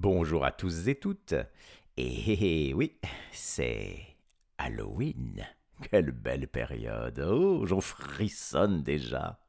Bonjour 0.00 0.44
à 0.44 0.52
tous 0.52 0.86
et 0.86 0.94
toutes. 0.94 1.34
Et 1.96 2.72
oui, 2.72 3.00
c'est 3.32 3.98
Halloween. 4.56 5.44
Quelle 5.90 6.12
belle 6.12 6.46
période. 6.46 7.18
Oh, 7.18 7.66
j'en 7.66 7.80
frissonne 7.80 8.84
déjà. 8.84 9.40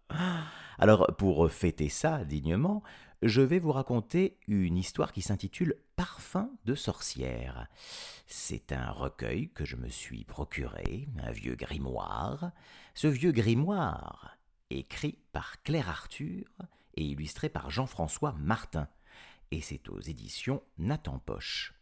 Alors, 0.79 1.05
pour 1.19 1.51
fêter 1.51 1.87
ça 1.87 2.25
dignement, 2.25 2.81
je 3.21 3.43
vais 3.43 3.59
vous 3.59 3.71
raconter 3.71 4.39
une 4.47 4.75
histoire 4.75 5.13
qui 5.13 5.21
s'intitule 5.21 5.75
Parfum 5.95 6.49
de 6.65 6.73
sorcière. 6.73 7.67
C'est 8.25 8.71
un 8.71 8.89
recueil 8.89 9.51
que 9.51 9.65
je 9.65 9.75
me 9.75 9.87
suis 9.87 10.23
procuré, 10.23 11.09
un 11.21 11.29
vieux 11.29 11.55
grimoire. 11.55 12.53
Ce 12.95 13.05
vieux 13.05 13.33
grimoire, 13.33 14.35
écrit 14.71 15.19
par 15.31 15.61
Claire 15.61 15.89
Arthur 15.89 16.45
et 16.95 17.03
illustré 17.03 17.49
par 17.49 17.69
Jean-François 17.69 18.33
Martin 18.39 18.87
et 19.51 19.61
c'est 19.61 19.89
aux 19.89 19.99
éditions 19.99 20.61
Nathan 20.77 21.19
Poche. 21.19 21.73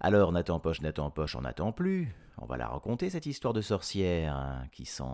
Alors 0.00 0.32
Nathan 0.32 0.60
Poche, 0.60 0.80
Nathan 0.80 1.10
Poche, 1.10 1.36
on 1.36 1.42
n'attend 1.42 1.72
plus. 1.72 2.14
On 2.38 2.46
va 2.46 2.56
la 2.56 2.68
raconter 2.68 3.10
cette 3.10 3.26
histoire 3.26 3.52
de 3.52 3.60
sorcière 3.60 4.34
hein, 4.34 4.66
qui 4.72 4.86
sent 4.86 5.04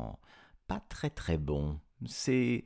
pas 0.69 0.81
très 0.89 1.11
très 1.11 1.39
bon. 1.39 1.81
C'est 2.07 2.65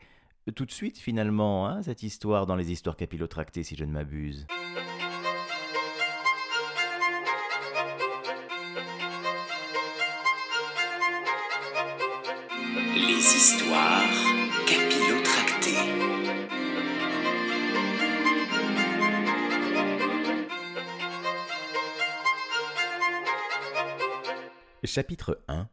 tout 0.55 0.67
de 0.67 0.71
suite 0.71 0.99
finalement 0.99 1.69
hein, 1.69 1.83
cette 1.83 2.03
histoire 2.03 2.47
dans 2.47 2.57
les 2.57 2.73
histoires 2.73 2.97
capillotractées 2.97 3.63
si 3.63 3.77
je 3.77 3.85
ne 3.85 3.93
m'abuse. 3.93 4.47
Les 12.95 13.17
histoires 13.17 14.30
Chapitre 24.93 25.41
1 25.47 25.69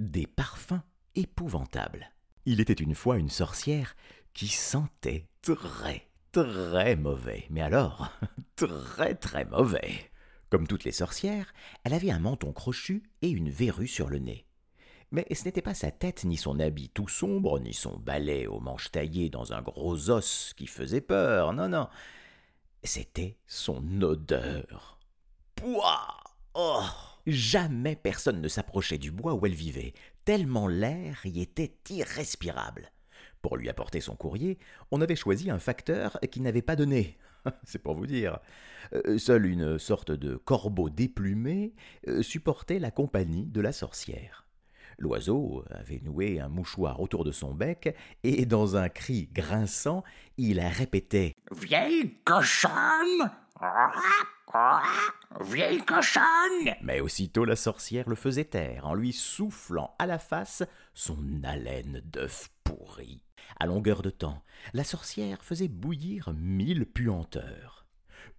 Des 0.00 0.26
parfums 0.26 0.82
épouvantables. 1.14 2.10
Il 2.46 2.60
était 2.60 2.72
une 2.72 2.96
fois 2.96 3.16
une 3.16 3.30
sorcière 3.30 3.94
qui 4.34 4.48
sentait 4.48 5.28
très, 5.40 6.08
très 6.32 6.96
mauvais. 6.96 7.46
Mais 7.48 7.62
alors, 7.62 8.10
très, 8.56 9.14
très 9.14 9.44
mauvais. 9.44 10.10
Comme 10.50 10.66
toutes 10.66 10.82
les 10.82 10.90
sorcières, 10.90 11.54
elle 11.84 11.94
avait 11.94 12.10
un 12.10 12.18
menton 12.18 12.52
crochu 12.52 13.04
et 13.22 13.28
une 13.28 13.50
verrue 13.50 13.86
sur 13.86 14.08
le 14.08 14.18
nez. 14.18 14.48
Mais 15.12 15.28
ce 15.32 15.44
n'était 15.44 15.62
pas 15.62 15.74
sa 15.74 15.92
tête, 15.92 16.24
ni 16.24 16.36
son 16.36 16.58
habit 16.58 16.88
tout 16.88 17.06
sombre, 17.06 17.60
ni 17.60 17.72
son 17.72 17.96
balai 17.96 18.48
aux 18.48 18.58
manches 18.58 18.90
taillées 18.90 19.30
dans 19.30 19.52
un 19.52 19.62
gros 19.62 20.10
os 20.10 20.54
qui 20.56 20.66
faisait 20.66 21.00
peur. 21.00 21.52
Non, 21.52 21.68
non. 21.68 21.86
C'était 22.82 23.38
son 23.46 24.02
odeur. 24.02 24.98
Pouah 25.54 26.16
Oh 26.54 26.82
Jamais 27.26 27.96
personne 27.96 28.40
ne 28.40 28.48
s'approchait 28.48 28.98
du 28.98 29.10
bois 29.10 29.34
où 29.34 29.46
elle 29.46 29.54
vivait, 29.54 29.94
tellement 30.24 30.68
l'air 30.68 31.20
y 31.24 31.40
était 31.40 31.76
irrespirable. 31.90 32.92
Pour 33.42 33.56
lui 33.56 33.68
apporter 33.68 34.00
son 34.00 34.16
courrier, 34.16 34.58
on 34.90 35.00
avait 35.00 35.16
choisi 35.16 35.50
un 35.50 35.58
facteur 35.58 36.18
qui 36.30 36.40
n'avait 36.40 36.62
pas 36.62 36.76
nez. 36.76 37.16
C'est 37.64 37.82
pour 37.82 37.94
vous 37.94 38.06
dire. 38.06 38.38
Euh, 38.92 39.18
seule 39.18 39.46
une 39.46 39.78
sorte 39.78 40.12
de 40.12 40.36
corbeau 40.36 40.90
déplumé 40.90 41.74
euh, 42.06 42.22
supportait 42.22 42.78
la 42.78 42.90
compagnie 42.90 43.46
de 43.46 43.60
la 43.60 43.72
sorcière. 43.72 44.46
L'oiseau 44.98 45.64
avait 45.70 46.00
noué 46.02 46.40
un 46.40 46.48
mouchoir 46.48 47.00
autour 47.00 47.24
de 47.24 47.32
son 47.32 47.52
bec, 47.52 47.94
et 48.22 48.46
dans 48.46 48.76
un 48.76 48.88
cri 48.88 49.28
grinçant, 49.32 50.04
il 50.38 50.60
répétait 50.60 51.34
Vieille 51.50 52.14
cochonne 52.24 53.30
Vieille 55.40 55.84
cochonne 55.84 56.74
Mais 56.82 57.00
aussitôt 57.00 57.44
la 57.44 57.56
sorcière 57.56 58.08
le 58.08 58.14
faisait 58.14 58.44
taire 58.44 58.86
en 58.86 58.94
lui 58.94 59.12
soufflant 59.12 59.94
à 59.98 60.06
la 60.06 60.18
face 60.18 60.62
son 60.94 61.18
haleine 61.44 62.00
d'œuf 62.04 62.48
pourri. 62.64 63.22
À 63.60 63.66
longueur 63.66 64.02
de 64.02 64.10
temps, 64.10 64.42
la 64.72 64.84
sorcière 64.84 65.42
faisait 65.44 65.68
bouillir 65.68 66.32
mille 66.34 66.86
puanteurs. 66.86 67.86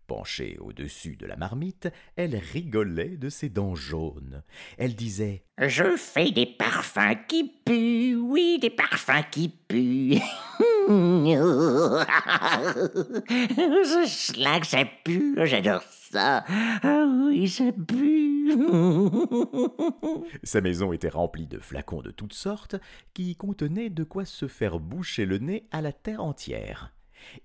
Penchée 0.08 0.58
au-dessus 0.62 1.18
de 1.18 1.26
la 1.26 1.36
marmite, 1.36 1.90
elle 2.16 2.36
rigolait 2.38 3.18
de 3.18 3.30
ses 3.30 3.50
dents 3.50 3.76
jaunes. 3.76 4.42
Elle 4.78 4.96
disait 4.96 5.44
Je 5.58 5.98
fais 5.98 6.32
des 6.32 6.46
parfums 6.46 7.18
qui 7.28 7.52
puent, 7.66 8.16
oui, 8.16 8.58
des 8.62 8.70
parfums 8.70 9.26
qui 9.30 9.50
puent. 9.50 10.22
Cela 14.08 14.62
que 14.62 14.68
ça 14.68 14.86
pue, 15.04 15.38
j'adore 15.44 15.84
ça. 16.12 16.44
Ah 16.84 17.06
oui. 17.08 17.48
Sa 20.44 20.62
maison 20.62 20.94
était 20.94 21.10
remplie 21.10 21.48
de 21.48 21.60
flacons 21.60 22.02
de 22.02 22.12
toutes 22.12 22.34
sortes 22.34 22.76
qui 23.14 23.36
contenaient 23.36 23.90
de 23.90 24.04
quoi 24.04 24.26
se 24.26 24.48
faire 24.48 24.80
boucher 24.80 25.26
le 25.26 25.38
nez 25.38 25.68
à 25.72 25.82
la 25.82 25.92
terre 25.92 26.24
entière. 26.24 26.94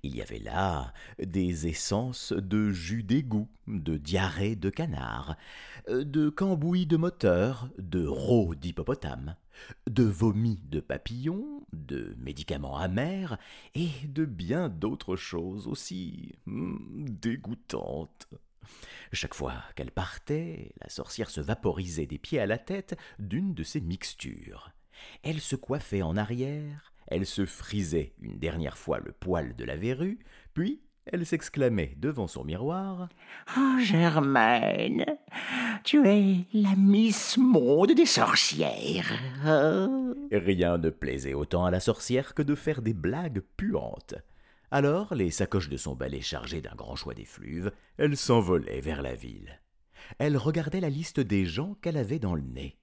Il 0.02 0.14
y 0.14 0.22
avait 0.22 0.38
là 0.38 0.92
des 1.18 1.66
essences 1.66 2.32
de 2.32 2.70
jus 2.70 3.02
d'égout, 3.02 3.48
de 3.66 3.96
diarrhée 3.96 4.56
de 4.56 4.70
canard, 4.70 5.36
de 5.88 6.28
cambouis 6.28 6.86
de 6.86 6.96
moteur, 6.96 7.68
de 7.78 8.06
rots 8.06 8.54
d'hippopotame, 8.54 9.36
de 9.88 10.04
vomi 10.04 10.60
de 10.68 10.80
papillon, 10.80 11.64
de 11.72 12.14
médicaments 12.18 12.78
amers 12.78 13.38
et 13.74 13.90
de 14.06 14.24
bien 14.24 14.68
d'autres 14.68 15.16
choses 15.16 15.66
aussi 15.66 16.32
hmm, 16.46 17.06
dégoûtantes. 17.08 18.28
Chaque 19.12 19.34
fois 19.34 19.54
qu'elle 19.74 19.90
partait, 19.90 20.72
la 20.80 20.88
sorcière 20.88 21.30
se 21.30 21.40
vaporisait 21.40 22.06
des 22.06 22.18
pieds 22.18 22.40
à 22.40 22.46
la 22.46 22.58
tête 22.58 22.96
d'une 23.18 23.54
de 23.54 23.62
ces 23.62 23.80
mixtures. 23.80 24.70
Elle 25.22 25.40
se 25.40 25.56
coiffait 25.56 26.02
en 26.02 26.16
arrière, 26.16 26.92
elle 27.08 27.26
se 27.26 27.44
frisait 27.44 28.14
une 28.20 28.38
dernière 28.38 28.78
fois 28.78 29.00
le 29.00 29.12
poil 29.12 29.54
de 29.56 29.64
la 29.64 29.76
verrue, 29.76 30.18
puis 30.54 30.82
elle 31.04 31.26
s'exclamait 31.26 31.94
devant 31.98 32.28
son 32.28 32.44
miroir 32.44 33.08
Oh, 33.56 33.78
Germaine, 33.80 35.04
tu 35.82 36.06
es 36.06 36.46
la 36.54 36.76
Miss 36.76 37.36
Monde 37.38 37.92
des 37.92 38.06
sorcières. 38.06 39.10
Rien 40.30 40.78
ne 40.78 40.90
plaisait 40.90 41.34
autant 41.34 41.64
à 41.64 41.72
la 41.72 41.80
sorcière 41.80 42.34
que 42.34 42.42
de 42.42 42.54
faire 42.54 42.82
des 42.82 42.94
blagues 42.94 43.42
puantes. 43.56 44.14
Alors, 44.74 45.14
les 45.14 45.30
sacoches 45.30 45.68
de 45.68 45.76
son 45.76 45.94
balai 45.94 46.22
chargées 46.22 46.62
d'un 46.62 46.74
grand 46.74 46.96
choix 46.96 47.12
d'effluves, 47.12 47.72
elle 47.98 48.16
s'envolait 48.16 48.80
vers 48.80 49.02
la 49.02 49.14
ville. 49.14 49.60
Elle 50.18 50.38
regardait 50.38 50.80
la 50.80 50.88
liste 50.88 51.20
des 51.20 51.44
gens 51.44 51.74
qu'elle 51.82 51.98
avait 51.98 52.18
dans 52.18 52.34
le 52.34 52.40
nez. 52.40 52.78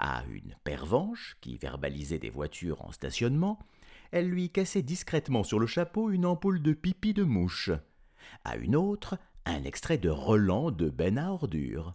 À 0.00 0.24
une 0.28 0.56
pervenche, 0.64 1.36
qui 1.40 1.58
verbalisait 1.58 2.18
des 2.18 2.28
voitures 2.28 2.84
en 2.84 2.90
stationnement, 2.90 3.60
elle 4.10 4.28
lui 4.28 4.50
cassait 4.50 4.82
discrètement 4.82 5.44
sur 5.44 5.60
le 5.60 5.68
chapeau 5.68 6.10
une 6.10 6.26
ampoule 6.26 6.60
de 6.60 6.72
pipi 6.72 7.14
de 7.14 7.22
mouche. 7.22 7.70
À 8.42 8.56
une 8.56 8.74
autre, 8.74 9.16
un 9.44 9.62
extrait 9.62 9.98
de 9.98 10.10
Roland 10.10 10.72
de 10.72 10.90
Ben 10.90 11.18
à 11.18 11.30
ordures. 11.30 11.94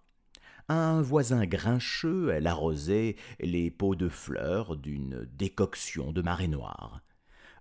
À 0.69 0.75
un 0.75 1.01
voisin 1.01 1.45
grincheux, 1.45 2.29
elle 2.29 2.47
arrosait 2.47 3.17
les 3.41 3.71
pots 3.71 3.95
de 3.95 4.07
fleurs 4.07 4.77
d'une 4.77 5.27
décoction 5.33 6.13
de 6.13 6.21
marée 6.21 6.47
noire. 6.47 7.01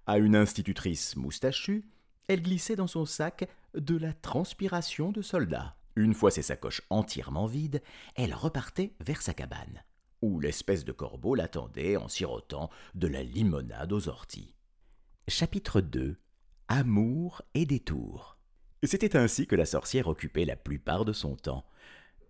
À 0.07 0.19
une 0.19 0.37
institutrice 0.37 1.17
moustachue, 1.17 1.85
elle 2.29 2.43
glissait 2.43 2.77
dans 2.77 2.87
son 2.87 3.05
sac 3.05 3.49
de 3.75 3.97
la 3.97 4.13
transpiration 4.13 5.13
de 5.13 5.23
soldat. 5.23 5.77
Une 5.97 6.15
fois 6.15 6.31
ses 6.31 6.43
sacoches 6.43 6.83
entièrement 6.91 7.47
vides, 7.47 7.83
elle 8.15 8.35
repartait 8.35 8.95
vers 9.01 9.23
sa 9.23 9.35
cabane 9.35 9.83
où 10.23 10.41
l'espèce 10.41 10.85
de 10.85 10.93
corbeau 10.93 11.35
l'attendait 11.35 11.97
en 11.97 12.09
sirotant 12.09 12.71
de 12.95 13.07
la 13.07 13.23
limonade 13.23 13.93
aux 13.93 14.09
orties. 14.09 14.55
Chapitre 15.29 15.81
2 15.81 16.17
Amour 16.69 17.43
et 17.55 17.67
détour. 17.67 18.39
C'était 18.83 19.17
ainsi 19.17 19.47
que 19.47 19.57
la 19.57 19.67
sorcière 19.67 20.09
occupait 20.09 20.45
la 20.45 20.57
plupart 20.57 21.05
de 21.05 21.13
son 21.13 21.37
temps, 21.37 21.67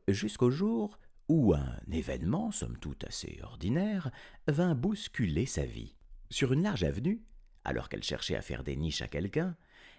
jusqu'au 0.08 0.50
jour 0.50 0.98
où 1.28 1.54
un 1.54 1.76
événement, 1.92 2.50
somme 2.50 2.78
toute 2.78 3.04
assez 3.04 3.38
ordinaire, 3.42 4.10
vint 4.48 4.74
bousculer 4.74 5.46
sa 5.46 5.64
vie. 5.64 5.94
Sur 6.30 6.52
une 6.52 6.62
large 6.62 6.84
avenue, 6.84 7.22
alors 7.64 7.88
qu'elle 7.88 8.02
cherchait 8.02 8.36
à 8.36 8.42
faire 8.42 8.64
des 8.64 8.76
niches 8.76 9.02
à 9.02 9.08
quelqu'un, 9.08 9.56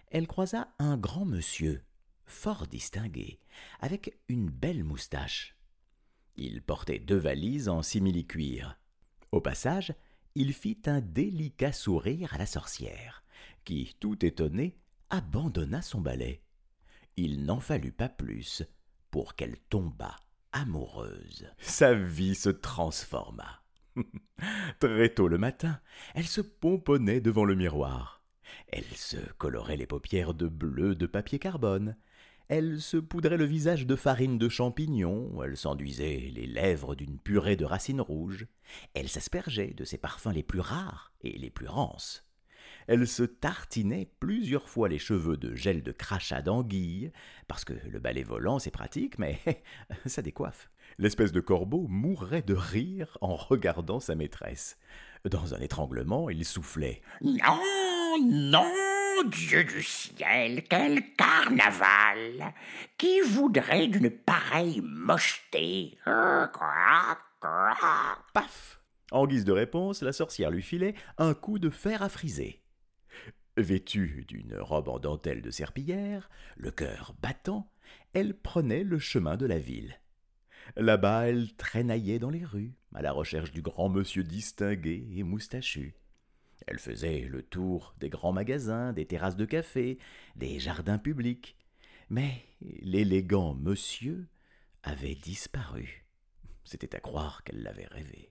elle 0.10 0.28
croisa 0.28 0.74
un 0.80 0.98
grand 0.98 1.26
monsieur, 1.26 1.84
fort 2.26 2.68
distingué, 2.68 3.40
avec 3.80 4.18
une 4.28 4.50
belle 4.50 4.84
moustache. 4.84 5.56
Il 6.36 6.62
portait 6.62 7.00
deux 7.00 7.18
valises 7.18 7.70
en 7.70 7.82
simili-cuir. 7.82 8.78
Au 9.32 9.42
passage, 9.42 9.94
il 10.36 10.54
fit 10.54 10.82
un 10.86 11.02
délicat 11.02 11.72
sourire 11.72 12.34
à 12.34 12.38
la 12.38 12.46
sorcière, 12.46 13.24
qui, 13.64 13.96
tout 14.00 14.26
étonnée, 14.26 14.78
abandonna 15.10 15.82
son 15.82 16.02
balai. 16.02 16.42
Il 17.18 17.46
n'en 17.46 17.60
fallut 17.60 17.92
pas 17.92 18.10
plus 18.10 18.64
pour 19.12 19.36
qu'elle 19.36 19.58
tombât 19.70 20.16
amoureuse. 20.54 21.48
Sa 21.60 21.94
vie 21.94 22.36
se 22.36 22.50
transforma. 22.50 23.61
Très 24.80 25.10
tôt 25.10 25.28
le 25.28 25.38
matin, 25.38 25.80
elle 26.16 26.28
se 26.28 26.42
pomponnait 26.42 27.22
devant 27.22 27.46
le 27.46 27.56
miroir. 27.56 28.24
Elle 28.68 28.86
se 28.96 29.18
colorait 29.38 29.78
les 29.78 29.86
paupières 29.86 30.34
de 30.34 30.48
bleu 30.48 30.96
de 30.96 31.06
papier 31.06 31.40
carbone. 31.40 31.96
Elle 32.48 32.82
se 32.82 32.98
poudrait 32.98 33.38
le 33.38 33.46
visage 33.46 33.86
de 33.86 33.96
farine 33.96 34.38
de 34.38 34.50
champignon, 34.50 35.42
elle 35.42 35.56
s'enduisait 35.56 36.32
les 36.34 36.48
lèvres 36.48 36.96
d'une 36.96 37.18
purée 37.18 37.56
de 37.56 37.64
racines 37.64 38.02
rouges, 38.02 38.46
elle 38.94 39.08
s'aspergeait 39.08 39.74
de 39.74 39.86
ses 39.86 39.98
parfums 39.98 40.34
les 40.34 40.44
plus 40.44 40.60
rares 40.60 41.14
et 41.22 41.38
les 41.38 41.50
plus 41.50 41.68
rances. 41.68 42.28
Elle 42.88 43.08
se 43.08 43.24
tartinait 43.24 44.12
plusieurs 44.20 44.68
fois 44.68 44.90
les 44.90 45.00
cheveux 45.00 45.38
de 45.38 45.56
gel 45.56 45.82
de 45.82 45.94
crachat 45.94 46.42
d'anguille, 46.42 47.14
parce 47.48 47.64
que 47.64 47.74
le 47.88 48.00
balai 48.00 48.24
volant 48.24 48.60
c'est 48.60 48.72
pratique, 48.72 49.18
mais 49.18 49.40
ça 50.06 50.22
décoiffe. 50.22 50.70
L'espèce 50.98 51.32
de 51.32 51.40
corbeau 51.40 51.88
mourrait 51.88 52.42
de 52.42 52.54
rire 52.54 53.18
en 53.22 53.36
regardant 53.36 54.00
sa 54.00 54.16
maîtresse. 54.16 54.78
Dans 55.30 55.54
un 55.54 55.60
étranglement, 55.60 56.30
il 56.30 56.46
soufflait. 56.46 57.02
Non, 57.22 57.62
non, 58.22 58.72
Dieu 59.30 59.64
du 59.64 59.84
ciel, 59.84 60.64
quel 60.68 61.14
carnaval 61.14 62.54
Qui 62.98 63.22
voudrait 63.22 63.88
d'une 63.88 64.10
pareille 64.10 64.82
mocheté? 64.84 65.98
Paf 68.34 68.82
En 69.12 69.28
guise 69.28 69.46
de 69.46 69.52
réponse, 69.52 70.02
la 70.02 70.14
sorcière 70.14 70.52
lui 70.52 70.62
filait 70.62 70.96
un 71.18 71.34
coup 71.34 71.60
de 71.60 71.70
fer 71.70 72.02
à 72.02 72.10
friser. 72.10 72.62
Vêtue 73.58 74.26
d'une 74.28 74.56
robe 74.58 74.88
en 74.88 75.00
dentelle 75.00 75.42
de 75.42 75.52
serpillière, 75.52 76.30
le 76.56 76.72
cœur 76.72 77.14
battant, 77.22 77.72
elle 78.14 78.34
prenait 78.34 78.84
le 78.84 78.98
chemin 78.98 79.38
de 79.38 79.46
la 79.46 79.60
ville. 79.60 80.01
Là-bas, 80.76 81.28
elle 81.28 81.54
traînaillait 81.56 82.20
dans 82.20 82.30
les 82.30 82.46
rues, 82.46 82.74
à 82.94 83.02
la 83.02 83.12
recherche 83.12 83.52
du 83.52 83.62
grand 83.62 83.90
monsieur 83.90 84.24
distingué 84.24 85.08
et 85.16 85.24
moustachu. 85.24 85.96
Elle 86.68 86.80
faisait 86.80 87.22
le 87.22 87.42
tour 87.42 87.96
des 88.00 88.10
grands 88.10 88.34
magasins, 88.34 88.94
des 88.94 89.06
terrasses 89.06 89.36
de 89.36 89.46
café, 89.46 89.98
des 90.36 90.60
jardins 90.60 91.00
publics. 91.00 91.58
Mais 92.10 92.44
l'élégant 92.82 93.56
monsieur 93.56 94.28
avait 94.84 95.16
disparu. 95.16 96.06
C'était 96.64 96.96
à 96.96 97.00
croire 97.00 97.44
qu'elle 97.44 97.64
l'avait 97.64 97.88
rêvé. 97.88 98.31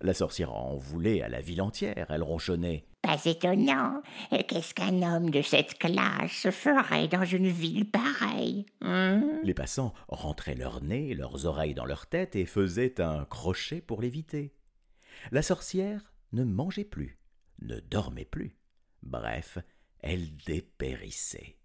La 0.00 0.14
sorcière 0.14 0.54
en 0.54 0.76
voulait 0.76 1.22
à 1.22 1.28
la 1.28 1.40
ville 1.40 1.62
entière, 1.62 2.06
elle 2.08 2.22
ronchonnait. 2.22 2.84
Pas 3.02 3.24
étonnant. 3.24 4.02
Qu'est-ce 4.30 4.74
qu'un 4.74 5.02
homme 5.02 5.30
de 5.30 5.42
cette 5.42 5.78
classe 5.78 6.50
ferait 6.50 7.08
dans 7.08 7.24
une 7.24 7.48
ville 7.48 7.90
pareille 7.90 8.66
hein? 8.80 9.22
Les 9.42 9.54
passants 9.54 9.94
rentraient 10.08 10.54
leur 10.54 10.82
nez, 10.82 11.14
leurs 11.14 11.46
oreilles 11.46 11.74
dans 11.74 11.86
leur 11.86 12.06
tête 12.06 12.36
et 12.36 12.46
faisaient 12.46 13.00
un 13.00 13.24
crochet 13.24 13.80
pour 13.80 14.02
l'éviter. 14.02 14.54
La 15.32 15.42
sorcière 15.42 16.12
ne 16.32 16.44
mangeait 16.44 16.84
plus 16.84 17.18
ne 17.60 17.80
dormait 17.80 18.24
plus. 18.24 18.56
Bref, 19.02 19.58
elle 20.00 20.36
dépérissait. 20.46 21.57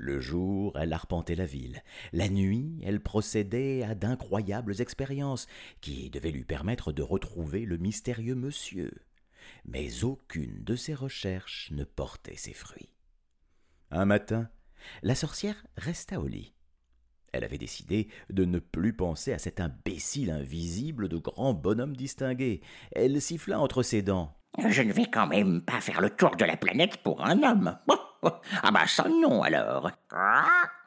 Le 0.00 0.20
jour, 0.20 0.78
elle 0.78 0.92
arpentait 0.92 1.34
la 1.34 1.44
ville. 1.44 1.82
La 2.12 2.28
nuit, 2.28 2.78
elle 2.84 3.00
procédait 3.00 3.82
à 3.82 3.96
d'incroyables 3.96 4.80
expériences 4.80 5.48
qui 5.80 6.08
devaient 6.08 6.30
lui 6.30 6.44
permettre 6.44 6.92
de 6.92 7.02
retrouver 7.02 7.64
le 7.64 7.78
mystérieux 7.78 8.36
monsieur. 8.36 8.92
Mais 9.64 10.04
aucune 10.04 10.62
de 10.62 10.76
ses 10.76 10.94
recherches 10.94 11.70
ne 11.72 11.82
portait 11.82 12.36
ses 12.36 12.52
fruits. 12.52 12.92
Un 13.90 14.04
matin, 14.04 14.48
la 15.02 15.16
sorcière 15.16 15.66
resta 15.76 16.20
au 16.20 16.28
lit. 16.28 16.54
Elle 17.32 17.42
avait 17.42 17.58
décidé 17.58 18.08
de 18.30 18.44
ne 18.44 18.60
plus 18.60 18.92
penser 18.92 19.32
à 19.32 19.38
cet 19.38 19.60
imbécile 19.60 20.30
invisible 20.30 21.08
de 21.08 21.18
grand 21.18 21.54
bonhomme 21.54 21.96
distingué. 21.96 22.62
Elle 22.92 23.20
siffla 23.20 23.58
entre 23.58 23.82
ses 23.82 24.02
dents. 24.02 24.36
Je 24.68 24.82
ne 24.82 24.92
vais 24.92 25.06
quand 25.06 25.26
même 25.26 25.62
pas 25.62 25.80
faire 25.80 26.00
le 26.00 26.10
tour 26.10 26.36
de 26.36 26.44
la 26.44 26.56
planète 26.56 26.98
pour 26.98 27.24
un 27.24 27.42
homme. 27.42 27.76
Ah 28.62 28.70
bah 28.70 28.86
ça 28.86 29.08
non 29.08 29.42
alors. 29.42 29.90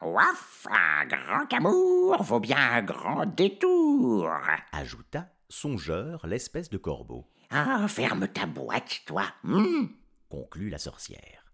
Ouaf, 0.02 0.66
un 0.70 1.06
grand 1.06 1.52
amour 1.52 2.22
vaut 2.22 2.40
bien 2.40 2.58
un 2.58 2.82
grand 2.82 3.26
détour. 3.26 4.28
Ajouta 4.72 5.28
songeur 5.48 6.26
l'espèce 6.26 6.70
de 6.70 6.78
corbeau. 6.78 7.28
Ah, 7.50 7.86
ferme 7.86 8.26
ta 8.28 8.46
boîte, 8.46 9.02
toi. 9.06 9.24
Hmm? 9.44 9.86
conclut 10.30 10.70
la 10.70 10.78
sorcière. 10.78 11.52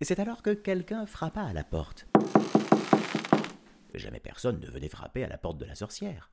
Et 0.00 0.04
c'est 0.04 0.18
alors 0.18 0.42
que 0.42 0.50
quelqu'un 0.50 1.06
frappa 1.06 1.42
à 1.42 1.52
la 1.52 1.62
porte. 1.62 2.08
Jamais 3.94 4.18
personne 4.18 4.58
ne 4.58 4.66
venait 4.66 4.88
frapper 4.88 5.22
à 5.22 5.28
la 5.28 5.38
porte 5.38 5.58
de 5.58 5.64
la 5.64 5.76
sorcière. 5.76 6.32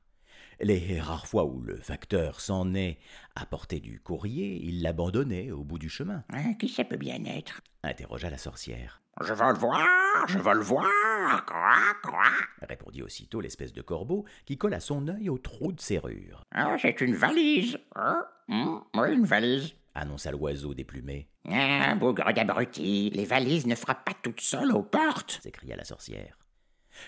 Les 0.60 1.00
rares 1.00 1.26
fois 1.26 1.44
où 1.44 1.60
le 1.60 1.76
facteur 1.76 2.40
s'en 2.40 2.74
est 2.74 2.98
à 3.36 3.46
porter 3.46 3.78
du 3.78 4.00
courrier, 4.00 4.60
il 4.62 4.82
l'abandonnait 4.82 5.52
au 5.52 5.62
bout 5.62 5.78
du 5.78 5.88
chemin. 5.88 6.24
Hein, 6.30 6.54
qui 6.54 6.68
ça 6.68 6.84
peut 6.84 6.96
bien 6.96 7.24
être? 7.24 7.60
interrogea 7.84 8.28
la 8.28 8.38
sorcière. 8.38 9.00
Je 9.20 9.32
veux 9.32 9.52
le 9.52 9.58
voir, 9.58 9.86
je 10.26 10.38
veux 10.38 10.54
le 10.54 10.60
voir, 10.60 11.44
quoi, 11.46 11.76
quoi 12.02 12.22
répondit 12.68 13.02
aussitôt 13.02 13.40
l'espèce 13.40 13.72
de 13.72 13.82
corbeau 13.82 14.24
qui 14.44 14.58
colla 14.58 14.80
son 14.80 15.08
œil 15.08 15.28
au 15.28 15.38
trou 15.38 15.72
de 15.72 15.80
serrure. 15.80 16.44
Ah, 16.52 16.76
c'est 16.80 17.00
une 17.00 17.14
valise. 17.14 17.78
Ah, 17.94 18.28
hmm, 18.48 18.78
oui, 18.94 19.14
une 19.14 19.24
valise 19.24 19.74
annonça 19.98 20.30
l'oiseau 20.30 20.74
déplumé. 20.74 21.28
Ah, 21.50 21.94
bougre 21.94 22.32
d'abruti, 22.32 23.10
les 23.10 23.24
valises 23.24 23.66
ne 23.66 23.74
frappent 23.74 24.04
pas 24.04 24.14
toutes 24.22 24.40
seules 24.40 24.72
aux 24.72 24.82
portes 24.82 25.40
s'écria 25.42 25.76
la 25.76 25.84
sorcière. 25.84 26.38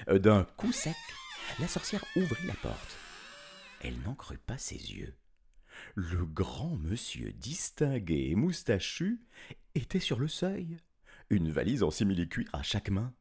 Euh, 0.08 0.19
d'un 0.19 0.44
coup 0.56 0.73
sec, 0.73 0.94
la 1.58 1.69
sorcière 1.69 2.05
ouvrit 2.17 2.46
la 2.46 2.55
porte. 2.55 3.00
Elle 3.81 3.99
n'en 4.05 4.15
crut 4.15 4.41
pas 4.41 4.59
ses 4.59 4.77
yeux. 4.77 5.15
Le 5.94 6.27
grand 6.27 6.77
monsieur 6.77 7.32
distingué 7.32 8.29
et 8.31 8.35
moustachu 8.35 9.21
était 9.75 10.00
sur 10.00 10.19
le 10.19 10.29
seuil, 10.29 10.77
une 11.31 11.50
valise 11.50 11.82
en 11.82 11.91
simili-cuir 11.91 12.49
à 12.53 12.62
chaque 12.62 12.91
main. 12.91 13.15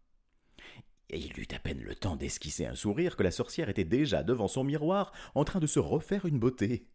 Et 1.09 1.19
il 1.19 1.39
eut 1.39 1.47
à 1.56 1.59
peine 1.59 1.81
le 1.81 1.95
temps 1.95 2.15
d'esquisser 2.15 2.65
un 2.65 2.75
sourire 2.75 3.15
que 3.15 3.23
la 3.23 3.31
sorcière 3.31 3.69
était 3.69 3.85
déjà 3.85 4.21
devant 4.21 4.47
son 4.47 4.63
miroir 4.63 5.11
en 5.33 5.44
train 5.44 5.59
de 5.59 5.67
se 5.67 5.79
refaire 5.79 6.25
une 6.25 6.39
beauté. 6.39 6.85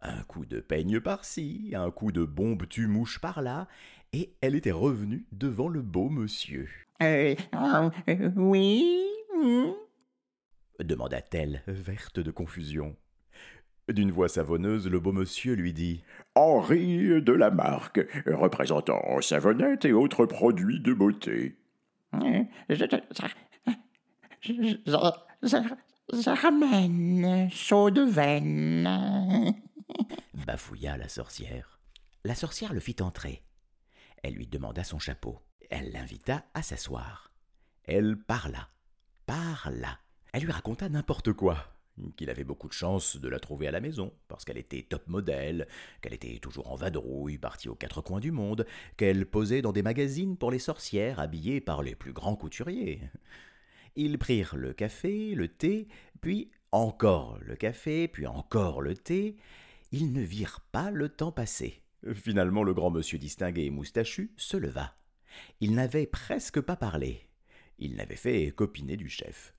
Un 0.00 0.22
coup 0.22 0.46
de 0.46 0.60
peigne 0.60 1.00
par-ci, 1.00 1.72
un 1.74 1.90
coup 1.90 2.12
de 2.12 2.24
bombe 2.24 2.68
tue-mouche 2.68 3.18
par-là, 3.18 3.66
et 4.12 4.36
elle 4.40 4.54
était 4.54 4.70
revenue 4.70 5.26
devant 5.32 5.68
le 5.68 5.82
beau 5.82 6.08
monsieur. 6.08 6.68
Euh, 7.02 7.34
euh 8.08 8.30
oui 8.36 9.06
hmm 9.34 9.72
demanda-t-elle, 10.84 11.62
verte 11.66 12.20
de 12.20 12.30
confusion. 12.30 12.96
D'une 13.88 14.10
voix 14.10 14.28
savonneuse, 14.28 14.86
le 14.86 15.00
beau 15.00 15.12
monsieur 15.12 15.54
lui 15.54 15.72
dit 15.72 16.02
Henri 16.34 17.22
de 17.22 17.32
la 17.32 17.50
marque, 17.50 18.00
représentant 18.26 19.20
savonnette 19.22 19.84
et 19.86 19.92
autres 19.92 20.26
produits 20.26 20.80
de 20.80 20.92
beauté. 20.92 21.56
Chaud 27.50 27.90
de 27.90 28.02
veine. 28.02 29.54
bafouilla 30.46 30.96
la 30.96 31.08
sorcière. 31.08 31.80
La 32.24 32.34
sorcière 32.34 32.72
le 32.72 32.80
fit 32.80 32.96
entrer. 33.00 33.42
Elle 34.22 34.34
lui 34.34 34.46
demanda 34.46 34.84
son 34.84 34.98
chapeau. 34.98 35.40
Elle 35.70 35.92
l'invita 35.92 36.44
à 36.54 36.62
s'asseoir. 36.62 37.32
Elle 37.84 38.16
parla, 38.16 38.68
parla. 39.26 39.98
Elle 40.32 40.42
lui 40.42 40.52
raconta 40.52 40.88
n'importe 40.88 41.32
quoi, 41.32 41.56
qu'il 42.16 42.30
avait 42.30 42.44
beaucoup 42.44 42.68
de 42.68 42.72
chance 42.74 43.16
de 43.16 43.28
la 43.28 43.40
trouver 43.40 43.66
à 43.66 43.70
la 43.70 43.80
maison, 43.80 44.12
parce 44.28 44.44
qu'elle 44.44 44.58
était 44.58 44.82
top 44.82 45.06
modèle, 45.08 45.66
qu'elle 46.00 46.14
était 46.14 46.38
toujours 46.38 46.70
en 46.70 46.76
vadrouille, 46.76 47.38
partie 47.38 47.68
aux 47.68 47.74
quatre 47.74 48.02
coins 48.02 48.20
du 48.20 48.30
monde, 48.30 48.66
qu'elle 48.96 49.26
posait 49.26 49.62
dans 49.62 49.72
des 49.72 49.82
magazines 49.82 50.36
pour 50.36 50.50
les 50.50 50.58
sorcières 50.58 51.18
habillées 51.18 51.60
par 51.60 51.82
les 51.82 51.94
plus 51.94 52.12
grands 52.12 52.36
couturiers. 52.36 53.00
Ils 53.96 54.18
prirent 54.18 54.54
le 54.54 54.74
café, 54.74 55.34
le 55.34 55.48
thé, 55.48 55.88
puis 56.20 56.50
encore 56.72 57.38
le 57.40 57.56
café, 57.56 58.06
puis 58.06 58.26
encore 58.26 58.80
le 58.82 58.94
thé. 58.94 59.36
Ils 59.90 60.12
ne 60.12 60.20
virent 60.20 60.60
pas 60.72 60.90
le 60.90 61.08
temps 61.08 61.32
passer. 61.32 61.82
Finalement, 62.14 62.62
le 62.62 62.74
grand 62.74 62.90
monsieur 62.90 63.18
distingué 63.18 63.64
et 63.64 63.70
moustachu 63.70 64.30
se 64.36 64.56
leva. 64.56 64.94
Il 65.60 65.74
n'avait 65.74 66.06
presque 66.06 66.60
pas 66.60 66.76
parlé. 66.76 67.26
Il 67.78 67.96
n'avait 67.96 68.16
fait 68.16 68.50
copiner 68.50 68.96
du 68.96 69.08
chef 69.08 69.54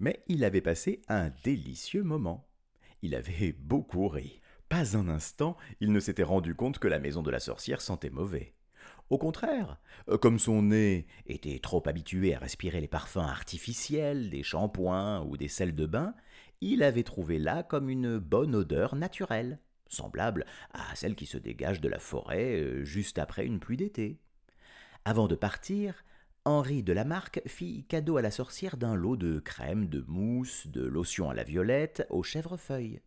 mais 0.00 0.22
il 0.28 0.44
avait 0.44 0.60
passé 0.60 1.02
un 1.08 1.30
délicieux 1.44 2.02
moment. 2.02 2.48
Il 3.02 3.14
avait 3.14 3.52
beaucoup 3.58 4.08
ri. 4.08 4.40
Pas 4.68 4.96
un 4.96 5.08
instant, 5.08 5.56
il 5.80 5.92
ne 5.92 6.00
s'était 6.00 6.22
rendu 6.22 6.54
compte 6.54 6.78
que 6.78 6.88
la 6.88 6.98
maison 6.98 7.22
de 7.22 7.30
la 7.30 7.40
sorcière 7.40 7.80
sentait 7.80 8.10
mauvais. 8.10 8.54
Au 9.10 9.16
contraire, 9.16 9.78
comme 10.20 10.38
son 10.38 10.62
nez 10.62 11.06
était 11.26 11.58
trop 11.60 11.82
habitué 11.86 12.34
à 12.34 12.38
respirer 12.38 12.82
les 12.82 12.88
parfums 12.88 13.18
artificiels, 13.18 14.28
des 14.28 14.42
shampoings 14.42 15.22
ou 15.22 15.38
des 15.38 15.48
sels 15.48 15.74
de 15.74 15.86
bain, 15.86 16.14
il 16.60 16.82
avait 16.82 17.04
trouvé 17.04 17.38
là 17.38 17.62
comme 17.62 17.88
une 17.88 18.18
bonne 18.18 18.54
odeur 18.54 18.96
naturelle, 18.96 19.60
semblable 19.88 20.44
à 20.72 20.94
celle 20.94 21.14
qui 21.14 21.24
se 21.24 21.38
dégage 21.38 21.80
de 21.80 21.88
la 21.88 21.98
forêt 21.98 22.60
euh, 22.60 22.84
juste 22.84 23.18
après 23.18 23.46
une 23.46 23.60
pluie 23.60 23.78
d'été. 23.78 24.20
Avant 25.06 25.28
de 25.28 25.36
partir, 25.36 26.04
Henri 26.48 26.82
de 26.82 26.94
Lamarck 26.94 27.42
fit 27.46 27.84
cadeau 27.90 28.16
à 28.16 28.22
la 28.22 28.30
sorcière 28.30 28.78
d'un 28.78 28.94
lot 28.94 29.16
de 29.16 29.38
crème, 29.38 29.86
de 29.86 30.02
mousse, 30.08 30.66
de 30.66 30.80
lotion 30.80 31.28
à 31.28 31.34
la 31.34 31.44
violette, 31.44 32.06
au 32.08 32.22
chèvrefeuille. 32.22 33.02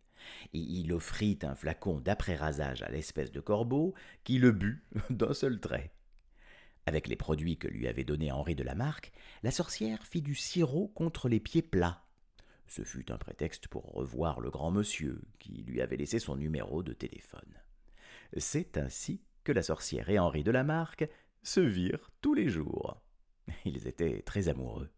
Il 0.52 0.92
offrit 0.92 1.40
un 1.42 1.56
flacon 1.56 1.98
d'après-rasage 1.98 2.82
à 2.82 2.88
l'espèce 2.88 3.32
de 3.32 3.40
corbeau, 3.40 3.94
qui 4.22 4.38
le 4.38 4.52
but 4.52 4.84
d'un 5.10 5.34
seul 5.34 5.58
trait. 5.58 5.92
Avec 6.86 7.08
les 7.08 7.16
produits 7.16 7.58
que 7.58 7.66
lui 7.66 7.88
avait 7.88 8.04
donnés 8.04 8.30
Henri 8.30 8.54
de 8.54 8.62
Lamarck, 8.62 9.10
la 9.42 9.50
sorcière 9.50 10.06
fit 10.06 10.22
du 10.22 10.36
sirop 10.36 10.86
contre 10.94 11.28
les 11.28 11.40
pieds 11.40 11.62
plats. 11.62 12.04
Ce 12.68 12.84
fut 12.84 13.10
un 13.10 13.18
prétexte 13.18 13.66
pour 13.66 13.92
revoir 13.92 14.38
le 14.38 14.50
grand 14.50 14.70
monsieur, 14.70 15.20
qui 15.40 15.64
lui 15.64 15.80
avait 15.80 15.96
laissé 15.96 16.20
son 16.20 16.36
numéro 16.36 16.84
de 16.84 16.92
téléphone. 16.92 17.58
C'est 18.36 18.78
ainsi 18.78 19.20
que 19.42 19.50
la 19.50 19.64
sorcière 19.64 20.10
et 20.10 20.20
Henri 20.20 20.44
de 20.44 20.52
Lamarck 20.52 21.08
se 21.42 21.58
virent 21.58 22.12
tous 22.20 22.34
les 22.34 22.48
jours. 22.48 23.01
Ils 23.64 23.86
étaient 23.86 24.22
très 24.22 24.48
amoureux. 24.48 24.88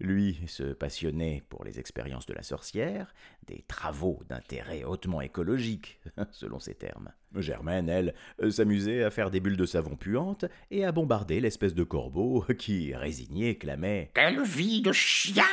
Lui 0.00 0.40
se 0.46 0.72
passionnait 0.72 1.42
pour 1.48 1.64
les 1.64 1.78
expériences 1.78 2.26
de 2.26 2.34
la 2.34 2.42
sorcière, 2.42 3.14
des 3.46 3.64
travaux 3.68 4.20
d'intérêt 4.28 4.84
hautement 4.84 5.20
écologique, 5.20 6.00
selon 6.32 6.58
ses 6.58 6.74
termes. 6.74 7.10
Germaine, 7.34 7.88
elle, 7.88 8.14
s'amusait 8.52 9.02
à 9.02 9.10
faire 9.10 9.30
des 9.30 9.40
bulles 9.40 9.56
de 9.56 9.66
savon 9.66 9.96
puantes 9.96 10.44
et 10.70 10.84
à 10.84 10.92
bombarder 10.92 11.40
l'espèce 11.40 11.74
de 11.74 11.84
corbeau 11.84 12.44
qui, 12.58 12.94
résigné, 12.94 13.58
clamait 13.58 14.10
Quelle 14.14 14.42
vie 14.42 14.82
de 14.82 14.92
chien 14.92 15.44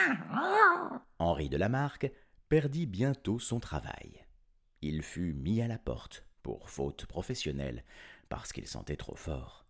Henri 1.20 1.50
de 1.50 1.58
Lamarck 1.58 2.12
perdit 2.50 2.86
bientôt 2.86 3.40
son 3.40 3.60
travail. 3.60 4.26
Il 4.82 5.04
fut 5.04 5.34
mis 5.34 5.62
à 5.62 5.68
la 5.68 5.78
porte, 5.78 6.26
pour 6.42 6.70
faute 6.70 7.06
professionnelle, 7.06 7.84
parce 8.30 8.52
qu'il 8.52 8.68
sentait 8.68 8.96
trop 8.96 9.16
fort. 9.16 9.66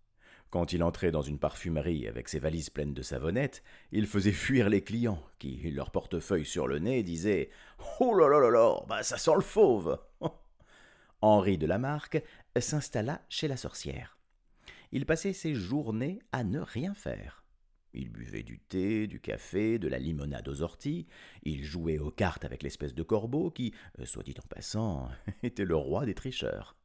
Quand 0.52 0.74
il 0.74 0.84
entrait 0.84 1.12
dans 1.12 1.22
une 1.22 1.40
parfumerie 1.40 2.10
avec 2.10 2.28
ses 2.28 2.38
valises 2.38 2.70
pleines 2.70 2.94
de 2.94 3.02
savonnettes, 3.02 3.64
il 3.94 4.06
faisait 4.06 4.34
fuir 4.34 4.68
les 4.68 4.84
clients, 4.84 5.24
qui, 5.40 5.72
leur 5.72 5.92
portefeuille 5.92 6.46
sur 6.46 6.68
le 6.68 6.80
nez, 6.80 7.04
disaient 7.04 7.50
Oh 8.02 8.14
là 8.14 8.28
là 8.28 8.38
là 8.42 8.50
là, 8.50 8.84
bah 8.90 9.02
ça 9.02 9.18
sent 9.18 9.32
le 9.36 9.42
fauve 9.42 9.98
Henri 11.22 11.58
de 11.58 11.66
Lamarck 11.66 12.22
s'installa 12.60 13.22
chez 13.30 13.48
la 13.48 13.56
sorcière. 13.56 14.18
Il 14.92 15.06
passait 15.06 15.32
ses 15.32 15.56
journées 15.56 16.20
à 16.34 16.44
ne 16.44 16.60
rien 16.60 16.94
faire. 16.94 17.46
Il 17.94 18.10
buvait 18.10 18.44
du 18.44 18.60
thé, 18.60 19.08
du 19.08 19.22
café, 19.22 19.80
de 19.80 19.88
la 19.88 20.00
limonade 20.00 20.50
aux 20.50 20.64
orties, 20.64 21.08
il 21.44 21.64
jouait 21.64 21.98
aux 21.98 22.12
cartes 22.12 22.44
avec 22.44 22.62
l'espèce 22.62 22.94
de 22.94 23.04
corbeau 23.04 23.52
qui, 23.52 23.74
soit 24.04 24.24
dit 24.24 24.36
en 24.38 24.48
passant, 24.48 25.10
était 25.44 25.66
le 25.66 25.78
roi 25.78 26.06
des 26.06 26.14
tricheurs. 26.14 26.76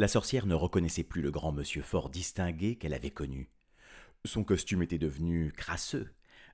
La 0.00 0.08
sorcière 0.08 0.46
ne 0.46 0.54
reconnaissait 0.54 1.04
plus 1.04 1.20
le 1.20 1.30
grand 1.30 1.52
monsieur 1.52 1.82
fort 1.82 2.08
distingué 2.08 2.76
qu'elle 2.76 2.94
avait 2.94 3.10
connu. 3.10 3.50
Son 4.24 4.44
costume 4.44 4.82
était 4.82 4.96
devenu 4.96 5.52
crasseux. 5.52 6.08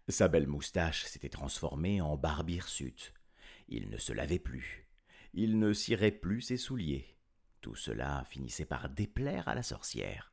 Sa 0.09 0.27
belle 0.27 0.49
moustache 0.49 1.05
s'était 1.05 1.29
transformée 1.29 2.01
en 2.01 2.17
barbe 2.17 2.51
hirsute. 2.51 3.15
Il 3.69 3.89
ne 3.89 3.99
se 3.99 4.13
lavait 4.13 4.41
plus. 4.41 4.89
Il 5.33 5.61
ne 5.61 5.73
cirait 5.73 6.11
plus 6.11 6.41
ses 6.41 6.57
souliers. 6.57 7.07
Tout 7.61 7.77
cela 7.77 8.25
finissait 8.29 8.65
par 8.65 8.89
déplaire 8.89 9.47
à 9.47 9.55
la 9.55 9.63
sorcière. 9.63 10.33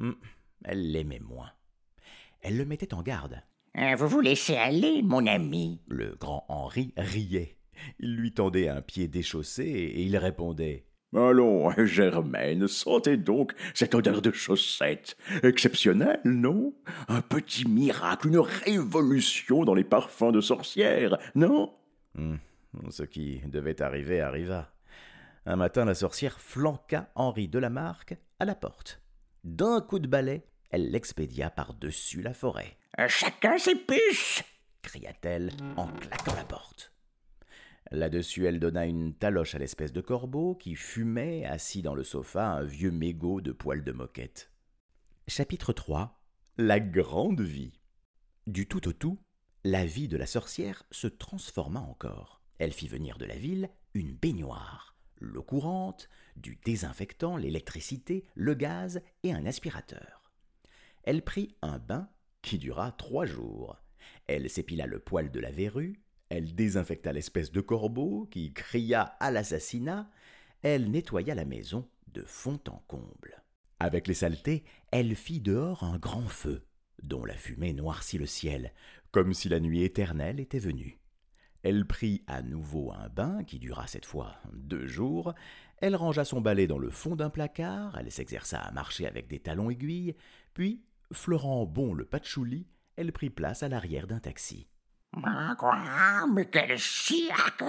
Hum, 0.00 0.16
elle 0.64 0.90
l'aimait 0.90 1.20
moins. 1.20 1.52
Elle 2.40 2.56
le 2.56 2.64
mettait 2.64 2.92
en 2.92 3.04
garde. 3.04 3.40
Euh, 3.76 3.94
vous 3.94 4.08
vous 4.08 4.20
laissez 4.20 4.56
aller, 4.56 5.02
mon 5.02 5.28
ami. 5.28 5.80
Le 5.86 6.16
grand 6.16 6.44
Henri 6.48 6.92
riait. 6.96 7.56
Il 8.00 8.16
lui 8.16 8.32
tendait 8.32 8.66
un 8.66 8.82
pied 8.82 9.06
déchaussé 9.06 9.62
et 9.62 10.02
il 10.02 10.16
répondait 10.16 10.88
Allons, 11.14 11.70
Germaine, 11.86 12.68
sentez 12.68 13.16
donc 13.16 13.52
cette 13.74 13.94
odeur 13.94 14.20
de 14.20 14.30
chaussettes. 14.30 15.16
Exceptionnelle, 15.42 16.20
non? 16.24 16.74
Un 17.08 17.22
petit 17.22 17.66
miracle, 17.66 18.28
une 18.28 18.38
révolution 18.38 19.64
dans 19.64 19.74
les 19.74 19.84
parfums 19.84 20.32
de 20.32 20.40
sorcière, 20.40 21.16
non? 21.34 21.72
Hmm, 22.14 22.36
Ce 22.90 23.02
qui 23.04 23.40
devait 23.46 23.80
arriver 23.80 24.20
arriva. 24.20 24.70
Un 25.46 25.56
matin, 25.56 25.86
la 25.86 25.94
sorcière 25.94 26.38
flanqua 26.40 27.08
Henri 27.14 27.48
de 27.48 27.58
Lamarck 27.58 28.16
à 28.38 28.44
la 28.44 28.54
porte. 28.54 29.00
D'un 29.44 29.80
coup 29.80 29.98
de 29.98 30.06
balai, 30.08 30.44
elle 30.70 30.90
l'expédia 30.90 31.48
par-dessus 31.48 32.20
la 32.20 32.34
forêt. 32.34 32.76
Chacun 33.06 33.56
ses 33.56 33.76
puces 33.76 34.42
cria-t-elle 34.82 35.50
en 35.76 35.86
claquant 35.86 36.34
la 36.34 36.44
porte. 36.44 36.92
Là-dessus, 37.90 38.46
elle 38.46 38.60
donna 38.60 38.86
une 38.86 39.14
taloche 39.14 39.54
à 39.54 39.58
l'espèce 39.58 39.92
de 39.92 40.02
corbeau 40.02 40.54
qui 40.54 40.74
fumait, 40.74 41.46
assis 41.46 41.80
dans 41.80 41.94
le 41.94 42.04
sofa, 42.04 42.50
un 42.50 42.64
vieux 42.64 42.90
mégot 42.90 43.40
de 43.40 43.52
poils 43.52 43.84
de 43.84 43.92
moquette. 43.92 44.50
Chapitre 45.26 45.72
3 45.72 46.20
La 46.58 46.80
grande 46.80 47.40
vie. 47.40 47.80
Du 48.46 48.66
tout 48.66 48.88
au 48.88 48.92
tout, 48.92 49.18
la 49.64 49.86
vie 49.86 50.08
de 50.08 50.16
la 50.16 50.26
sorcière 50.26 50.84
se 50.90 51.06
transforma 51.06 51.80
encore. 51.80 52.42
Elle 52.58 52.72
fit 52.72 52.88
venir 52.88 53.16
de 53.16 53.24
la 53.24 53.36
ville 53.36 53.70
une 53.94 54.14
baignoire, 54.14 54.96
l'eau 55.18 55.42
courante, 55.42 56.08
du 56.36 56.58
désinfectant, 56.64 57.36
l'électricité, 57.36 58.24
le 58.34 58.54
gaz 58.54 59.00
et 59.22 59.32
un 59.32 59.46
aspirateur. 59.46 60.30
Elle 61.04 61.22
prit 61.22 61.56
un 61.62 61.78
bain 61.78 62.10
qui 62.42 62.58
dura 62.58 62.92
trois 62.92 63.24
jours. 63.24 63.76
Elle 64.26 64.50
s'épila 64.50 64.86
le 64.86 64.98
poil 64.98 65.30
de 65.30 65.40
la 65.40 65.50
verrue, 65.50 66.00
elle 66.30 66.54
désinfecta 66.54 67.12
l'espèce 67.12 67.52
de 67.52 67.60
corbeau 67.60 68.26
qui 68.30 68.52
cria 68.52 69.02
à 69.02 69.30
l'assassinat, 69.30 70.10
elle 70.62 70.90
nettoya 70.90 71.34
la 71.34 71.44
maison 71.44 71.88
de 72.08 72.22
fond 72.22 72.60
en 72.68 72.82
comble. 72.86 73.42
Avec 73.80 74.08
les 74.08 74.14
saletés, 74.14 74.64
elle 74.90 75.14
fit 75.14 75.40
dehors 75.40 75.84
un 75.84 75.98
grand 75.98 76.28
feu, 76.28 76.66
dont 77.02 77.24
la 77.24 77.34
fumée 77.34 77.72
noircit 77.72 78.18
le 78.18 78.26
ciel, 78.26 78.72
comme 79.10 79.32
si 79.32 79.48
la 79.48 79.60
nuit 79.60 79.82
éternelle 79.82 80.40
était 80.40 80.58
venue. 80.58 80.98
Elle 81.62 81.86
prit 81.86 82.22
à 82.26 82.42
nouveau 82.42 82.92
un 82.92 83.08
bain 83.08 83.42
qui 83.44 83.58
dura 83.58 83.86
cette 83.86 84.06
fois 84.06 84.36
deux 84.52 84.86
jours, 84.86 85.34
elle 85.80 85.96
rangea 85.96 86.24
son 86.24 86.40
balai 86.40 86.66
dans 86.66 86.78
le 86.78 86.90
fond 86.90 87.16
d'un 87.16 87.30
placard, 87.30 87.96
elle 87.98 88.10
s'exerça 88.10 88.58
à 88.58 88.72
marcher 88.72 89.06
avec 89.06 89.28
des 89.28 89.40
talons 89.40 89.70
aiguilles, 89.70 90.14
puis, 90.54 90.82
fleurant 91.12 91.66
bon 91.66 91.94
le 91.94 92.04
patchouli, 92.04 92.66
elle 92.96 93.12
prit 93.12 93.30
place 93.30 93.62
à 93.62 93.68
l'arrière 93.68 94.06
d'un 94.06 94.20
taxi. 94.20 94.68
Quoi 95.12 96.26
Mais 96.34 96.46
quel 96.46 96.78
cirque 96.78 97.64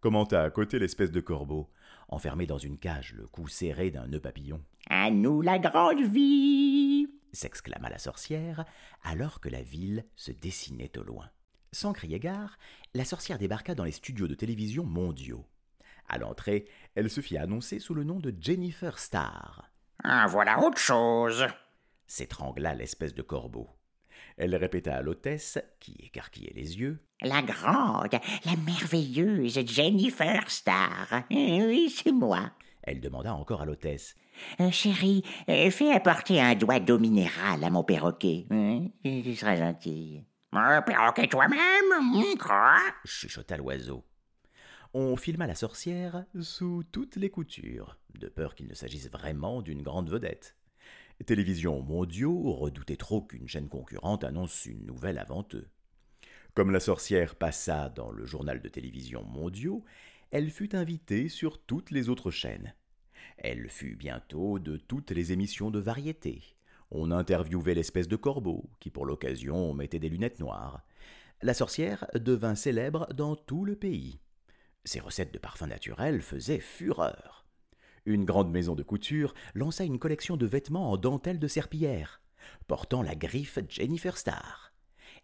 commenta 0.00 0.42
à 0.42 0.50
côté 0.50 0.78
l'espèce 0.78 1.12
de 1.12 1.20
corbeau, 1.20 1.70
enfermé 2.08 2.46
dans 2.46 2.58
une 2.58 2.78
cage, 2.78 3.14
le 3.14 3.26
cou 3.26 3.46
serré 3.46 3.90
d'un 3.90 4.08
nœud 4.08 4.20
papillon. 4.20 4.60
À 4.90 5.10
nous 5.10 5.42
la 5.42 5.58
grande 5.58 6.02
vie 6.02 7.08
s'exclama 7.32 7.88
la 7.88 7.98
sorcière, 7.98 8.64
alors 9.04 9.40
que 9.40 9.48
la 9.48 9.62
ville 9.62 10.04
se 10.16 10.32
dessinait 10.32 10.98
au 10.98 11.02
loin. 11.02 11.30
Sans 11.70 11.92
crier 11.92 12.18
gare, 12.18 12.58
la 12.94 13.04
sorcière 13.04 13.38
débarqua 13.38 13.74
dans 13.74 13.84
les 13.84 13.92
studios 13.92 14.28
de 14.28 14.34
télévision 14.34 14.84
mondiaux. 14.84 15.46
À 16.08 16.18
l'entrée, 16.18 16.66
elle 16.94 17.08
se 17.08 17.22
fit 17.22 17.38
annoncer 17.38 17.78
sous 17.78 17.94
le 17.94 18.04
nom 18.04 18.20
de 18.20 18.34
Jennifer 18.38 18.98
Starr. 18.98 19.70
Ah, 20.04 20.26
voilà 20.26 20.60
autre 20.60 20.78
chose 20.78 21.46
s'étrangla 22.06 22.74
l'espèce 22.74 23.14
de 23.14 23.22
corbeau. 23.22 23.70
Elle 24.36 24.56
répéta 24.56 24.96
à 24.96 25.02
l'hôtesse, 25.02 25.58
qui 25.78 25.94
écarquillait 26.02 26.52
les 26.54 26.78
yeux. 26.78 27.00
La 27.20 27.42
grande, 27.42 28.12
la 28.44 28.56
merveilleuse 28.66 29.60
Jennifer 29.66 30.50
Starr. 30.50 31.22
Eh 31.30 31.62
oui, 31.62 31.90
c'est 31.90 32.12
moi. 32.12 32.50
Elle 32.82 33.00
demanda 33.00 33.34
encore 33.34 33.62
à 33.62 33.64
l'hôtesse. 33.64 34.16
Euh, 34.60 34.70
chérie, 34.70 35.22
euh, 35.48 35.70
fais 35.70 35.92
apporter 35.92 36.40
un 36.40 36.54
doigt 36.54 36.80
d'eau 36.80 36.98
minérale 36.98 37.62
à 37.62 37.70
mon 37.70 37.84
perroquet. 37.84 38.46
Hein? 38.50 38.88
Tu 39.04 39.34
seras 39.36 39.56
gentil. 39.56 40.24
Un 40.52 40.82
perroquet 40.82 41.28
toi-même 41.28 42.36
Quoi? 42.38 42.76
chuchota 43.04 43.56
l'oiseau. 43.56 44.04
On 44.94 45.16
filma 45.16 45.46
la 45.46 45.54
sorcière 45.54 46.24
sous 46.40 46.82
toutes 46.92 47.16
les 47.16 47.30
coutures, 47.30 47.96
de 48.18 48.28
peur 48.28 48.54
qu'il 48.54 48.66
ne 48.68 48.74
s'agisse 48.74 49.10
vraiment 49.10 49.62
d'une 49.62 49.82
grande 49.82 50.10
vedette. 50.10 50.56
Télévision 51.26 51.82
mondiaux 51.82 52.52
redoutait 52.52 52.96
trop 52.96 53.22
qu'une 53.22 53.46
chaîne 53.46 53.68
concurrente 53.68 54.24
annonce 54.24 54.66
une 54.66 54.84
nouvelle 54.84 55.18
avant 55.18 55.46
eux. 55.54 55.68
Comme 56.54 56.72
la 56.72 56.80
sorcière 56.80 57.36
passa 57.36 57.90
dans 57.90 58.10
le 58.10 58.26
journal 58.26 58.60
de 58.60 58.68
télévision 58.68 59.22
mondiaux, 59.22 59.84
elle 60.32 60.50
fut 60.50 60.74
invitée 60.74 61.28
sur 61.28 61.62
toutes 61.62 61.92
les 61.92 62.08
autres 62.08 62.32
chaînes. 62.32 62.74
Elle 63.38 63.68
fut 63.68 63.94
bientôt 63.94 64.58
de 64.58 64.76
toutes 64.76 65.12
les 65.12 65.32
émissions 65.32 65.70
de 65.70 65.78
variété. 65.78 66.42
On 66.90 67.12
interviewait 67.12 67.74
l'espèce 67.74 68.08
de 68.08 68.16
corbeau, 68.16 68.68
qui 68.80 68.90
pour 68.90 69.06
l'occasion 69.06 69.72
mettait 69.74 70.00
des 70.00 70.08
lunettes 70.08 70.40
noires. 70.40 70.82
La 71.40 71.54
sorcière 71.54 72.06
devint 72.14 72.56
célèbre 72.56 73.06
dans 73.14 73.36
tout 73.36 73.64
le 73.64 73.76
pays. 73.76 74.18
Ses 74.84 75.00
recettes 75.00 75.32
de 75.32 75.38
parfums 75.38 75.68
naturels 75.68 76.20
faisaient 76.20 76.58
fureur 76.58 77.41
une 78.04 78.24
grande 78.24 78.50
maison 78.50 78.74
de 78.74 78.82
couture 78.82 79.34
lança 79.54 79.84
une 79.84 79.98
collection 79.98 80.36
de 80.36 80.46
vêtements 80.46 80.90
en 80.90 80.96
dentelle 80.96 81.38
de 81.38 81.48
serpillière, 81.48 82.20
portant 82.66 83.02
la 83.02 83.14
griffe 83.14 83.58
Jennifer 83.68 84.16
Starr. 84.16 84.72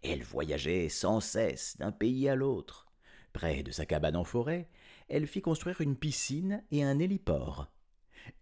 Elle 0.02 0.22
voyageait 0.22 0.88
sans 0.88 1.20
cesse 1.20 1.76
d'un 1.78 1.92
pays 1.92 2.28
à 2.28 2.36
l'autre. 2.36 2.86
Près 3.32 3.62
de 3.62 3.72
sa 3.72 3.84
cabane 3.84 4.16
en 4.16 4.24
forêt, 4.24 4.68
elle 5.08 5.26
fit 5.26 5.42
construire 5.42 5.80
une 5.80 5.96
piscine 5.96 6.62
et 6.70 6.84
un 6.84 6.98
héliport. 6.98 7.68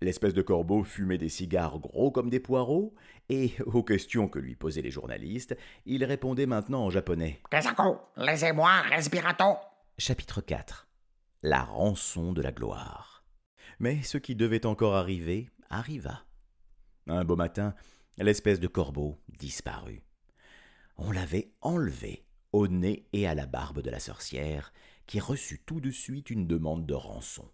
L'espèce 0.00 0.34
de 0.34 0.42
corbeau 0.42 0.82
fumait 0.82 1.18
des 1.18 1.28
cigares 1.28 1.78
gros 1.78 2.10
comme 2.10 2.28
des 2.30 2.40
poireaux, 2.40 2.94
et 3.28 3.52
aux 3.66 3.82
questions 3.82 4.28
que 4.28 4.38
lui 4.38 4.54
posaient 4.54 4.82
les 4.82 4.90
journalistes, 4.90 5.56
il 5.86 6.04
répondait 6.04 6.46
maintenant 6.46 6.84
en 6.84 6.90
japonais. 6.90 7.40
laissez-moi, 8.16 8.82
respirato. 8.82 9.56
Chapitre 9.98 10.40
4 10.40 10.88
La 11.42 11.62
rançon 11.62 12.32
de 12.32 12.42
la 12.42 12.52
gloire. 12.52 13.15
Mais 13.78 14.02
ce 14.02 14.18
qui 14.18 14.34
devait 14.34 14.66
encore 14.66 14.94
arriver 14.94 15.48
arriva. 15.68 16.24
Un 17.06 17.24
beau 17.24 17.36
matin, 17.36 17.74
L'espèce 18.18 18.60
de 18.60 18.66
corbeau 18.66 19.18
disparut. 19.38 20.02
On 20.96 21.12
l'avait 21.12 21.52
enlevé 21.60 22.24
au 22.52 22.66
nez 22.66 23.06
et 23.12 23.26
à 23.26 23.34
la 23.34 23.44
barbe 23.44 23.82
de 23.82 23.90
la 23.90 23.98
sorcière, 23.98 24.72
qui 25.06 25.20
reçut 25.20 25.60
tout 25.66 25.80
de 25.80 25.90
suite 25.90 26.30
une 26.30 26.46
demande 26.46 26.86
de 26.86 26.94
rançon. 26.94 27.50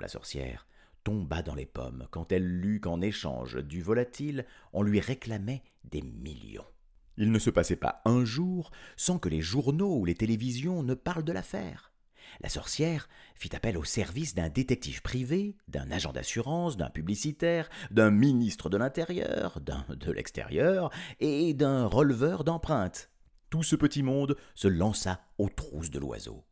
La 0.00 0.08
sorcière 0.08 0.66
tomba 1.04 1.42
dans 1.42 1.54
les 1.54 1.64
pommes 1.64 2.06
quand 2.10 2.32
elle 2.32 2.46
lut 2.46 2.80
qu'en 2.80 3.00
échange 3.00 3.64
du 3.64 3.80
volatile, 3.80 4.44
on 4.74 4.82
lui 4.82 5.00
réclamait 5.00 5.62
des 5.84 6.02
millions. 6.02 6.66
Il 7.16 7.32
ne 7.32 7.38
se 7.38 7.50
passait 7.50 7.76
pas 7.76 8.02
un 8.04 8.26
jour 8.26 8.70
sans 8.96 9.18
que 9.18 9.30
les 9.30 9.40
journaux 9.40 9.96
ou 9.96 10.04
les 10.04 10.14
télévisions 10.14 10.82
ne 10.82 10.94
parlent 10.94 11.24
de 11.24 11.32
l'affaire. 11.32 11.93
La 12.40 12.48
sorcière 12.48 13.08
fit 13.34 13.54
appel 13.54 13.78
au 13.78 13.84
service 13.84 14.34
d'un 14.34 14.48
détective 14.48 15.02
privé, 15.02 15.56
d'un 15.68 15.90
agent 15.90 16.12
d'assurance, 16.12 16.76
d'un 16.76 16.90
publicitaire, 16.90 17.68
d'un 17.90 18.10
ministre 18.10 18.68
de 18.68 18.76
l'Intérieur, 18.76 19.60
d'un 19.60 19.84
de 19.88 20.12
l'extérieur 20.12 20.90
et 21.20 21.54
d'un 21.54 21.86
releveur 21.86 22.44
d'empreintes. 22.44 23.10
Tout 23.50 23.62
ce 23.62 23.76
petit 23.76 24.02
monde 24.02 24.36
se 24.54 24.68
lança 24.68 25.20
aux 25.38 25.48
trousses 25.48 25.90
de 25.90 25.98
l'oiseau. 25.98 26.44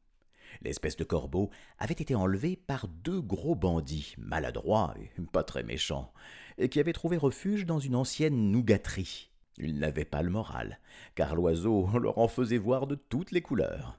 L'espèce 0.61 0.97
de 0.97 1.05
corbeau 1.05 1.51
avait 1.79 1.95
été 1.95 2.15
enlevé 2.15 2.57
par 2.57 2.87
deux 2.87 3.21
gros 3.21 3.57
bandits, 3.57 4.15
maladroits 4.19 4.95
et 5.01 5.11
pas 5.33 5.43
très 5.43 5.63
méchants, 5.63 6.13
qui 6.71 6.79
avaient 6.79 6.93
trouvé 6.93 7.17
refuge 7.17 7.67
dans 7.67 7.81
une 7.81 7.97
ancienne 7.97 8.51
nougaterie. 8.51 9.31
Ils 9.59 9.79
n'avaient 9.79 10.05
pas 10.05 10.23
le 10.23 10.31
moral, 10.31 10.79
car 11.15 11.35
l'oiseau 11.35 11.89
leur 11.99 12.19
en 12.19 12.29
faisait 12.29 12.59
voir 12.59 12.87
de 12.87 12.95
toutes 12.95 13.33
les 13.33 13.43
couleurs. 13.43 13.99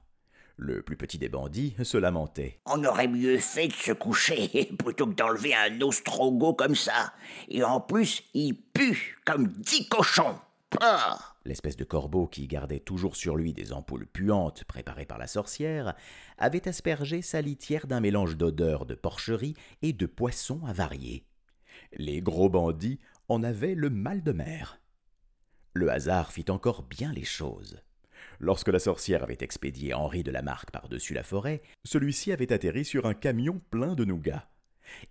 Le 0.56 0.82
plus 0.82 0.96
petit 0.96 1.18
des 1.18 1.28
bandits 1.28 1.74
se 1.82 1.98
lamentait. 1.98 2.60
On 2.66 2.84
aurait 2.84 3.08
mieux 3.08 3.38
fait 3.38 3.68
de 3.68 3.72
se 3.72 3.92
coucher 3.92 4.70
plutôt 4.78 5.06
que 5.06 5.14
d'enlever 5.14 5.54
un 5.54 5.80
ostrogo 5.80 6.54
comme 6.54 6.76
ça. 6.76 7.12
Et 7.48 7.64
en 7.64 7.80
plus, 7.80 8.22
il 8.34 8.54
pue 8.54 9.18
comme 9.24 9.48
dix 9.48 9.88
cochons. 9.88 10.38
L'espèce 11.44 11.76
de 11.76 11.84
corbeau 11.84 12.26
qui 12.26 12.46
gardait 12.46 12.80
toujours 12.80 13.16
sur 13.16 13.36
lui 13.36 13.52
des 13.52 13.72
ampoules 13.72 14.06
puantes 14.06 14.64
préparées 14.64 15.04
par 15.04 15.18
la 15.18 15.26
sorcière 15.26 15.94
avait 16.38 16.66
aspergé 16.68 17.22
sa 17.22 17.40
litière 17.40 17.86
d'un 17.86 18.00
mélange 18.00 18.36
d'odeurs 18.36 18.86
de 18.86 18.94
porcherie 18.94 19.54
et 19.82 19.92
de 19.92 20.06
poissons 20.06 20.64
avariés. 20.66 21.26
Les 21.92 22.20
gros 22.20 22.48
bandits 22.48 22.98
en 23.28 23.42
avaient 23.42 23.74
le 23.74 23.90
mal 23.90 24.22
de 24.22 24.32
mer. 24.32 24.80
Le 25.74 25.90
hasard 25.90 26.32
fit 26.32 26.46
encore 26.48 26.82
bien 26.82 27.12
les 27.12 27.24
choses. 27.24 27.82
Lorsque 28.40 28.68
la 28.68 28.78
sorcière 28.78 29.22
avait 29.22 29.38
expédié 29.40 29.94
Henri 29.94 30.22
de 30.22 30.30
Lamarque 30.30 30.70
par-dessus 30.70 31.14
la 31.14 31.22
forêt, 31.22 31.62
celui-ci 31.84 32.32
avait 32.32 32.52
atterri 32.52 32.84
sur 32.84 33.06
un 33.06 33.14
camion 33.14 33.60
plein 33.70 33.94
de 33.94 34.04
nougats. 34.04 34.48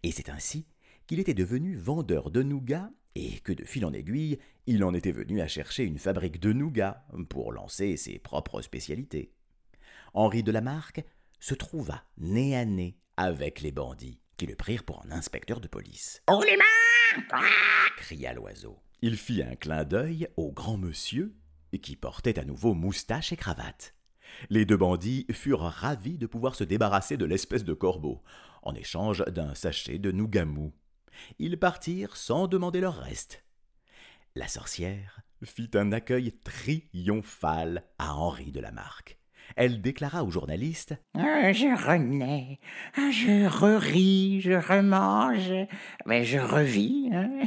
Et 0.04 0.12
c'est 0.12 0.30
ainsi 0.30 0.66
qu'il 1.08 1.20
était 1.20 1.34
devenu 1.34 1.76
vendeur 1.76 2.32
de 2.32 2.44
nougats 2.44 2.92
et 3.16 3.40
que 3.40 3.54
de 3.54 3.64
fil 3.64 3.86
en 3.86 3.94
aiguille, 3.94 4.40
il 4.66 4.84
en 4.84 4.94
était 4.94 5.12
venu 5.12 5.42
à 5.42 5.48
chercher 5.48 5.84
une 5.84 6.00
fabrique 6.00 6.40
de 6.40 6.54
nougats 6.54 7.06
pour 7.30 7.52
lancer 7.52 7.98
ses 7.98 8.20
propres 8.20 8.62
spécialités. 8.62 9.32
Henri 10.14 10.44
de 10.44 10.52
Lamarque 10.52 11.04
se 11.40 11.54
trouva 11.54 12.04
nez 12.18 12.56
à 12.56 12.66
nez 12.66 12.98
avec 13.18 13.62
les 13.62 13.72
bandits, 13.72 14.20
qui 14.38 14.46
le 14.46 14.56
prirent 14.56 14.84
pour 14.84 15.04
un 15.06 15.12
inspecteur 15.12 15.60
de 15.60 15.68
police. 15.68 16.22
Oh 16.32 16.42
les 16.46 16.58
mains 16.58 16.64
cria 17.98 18.34
l'oiseau. 18.34 18.80
Il 19.02 19.18
fit 19.18 19.44
un 19.44 19.56
clin 19.56 19.84
d'œil 19.84 20.28
au 20.38 20.52
grand 20.52 20.78
monsieur, 20.78 21.36
qui 21.80 21.96
portait 21.96 22.40
à 22.40 22.46
nouveau 22.46 22.74
moustache 22.74 23.32
et 23.32 23.38
cravate. 23.38 23.96
Les 24.50 24.66
deux 24.66 24.78
bandits 24.78 25.26
furent 25.32 25.62
ravis 25.62 26.18
de 26.18 26.28
pouvoir 26.28 26.56
se 26.56 26.64
débarrasser 26.64 27.18
de 27.18 27.26
l'espèce 27.26 27.64
de 27.64 27.74
corbeau, 27.74 28.22
en 28.64 28.74
échange 28.74 29.24
d'un 29.26 29.54
sachet 29.54 30.00
de 30.00 30.12
nougamou. 30.12 30.74
Ils 31.40 31.60
partirent 31.60 32.18
sans 32.18 32.48
demander 32.48 32.82
leur 32.82 32.96
reste. 32.96 33.44
La 34.36 34.48
sorcière 34.48 35.22
fit 35.44 35.70
un 35.76 35.92
accueil 35.92 36.32
triomphal 36.44 37.84
à 38.00 38.16
Henri 38.16 38.52
de 38.52 38.60
Lamarque. 38.60 39.20
Elle 39.56 39.82
déclara 39.82 40.24
aux 40.24 40.32
journalistes 40.32 40.96
ah, 41.16 41.52
Je 41.52 41.88
renais, 41.88 42.60
ah, 42.96 43.12
je 43.12 43.46
reris, 43.46 44.42
je 44.42 44.54
remange, 44.54 45.68
mais 46.06 46.24
je 46.24 46.40
revis. 46.40 47.10
Hein. 47.14 47.42